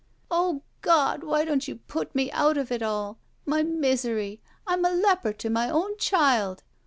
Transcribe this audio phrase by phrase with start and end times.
[0.31, 1.23] "O God!
[1.23, 3.19] why don't you put me out of it all?
[3.45, 4.41] My misery!
[4.65, 6.63] I'm a leper to my own child!"